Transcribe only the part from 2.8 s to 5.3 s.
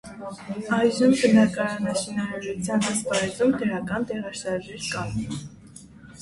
ասպարեզում դրական տեղաշարժեր կան։